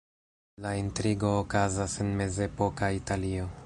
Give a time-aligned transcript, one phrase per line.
[0.65, 3.51] La intrigo okazas en mezepoka Italio.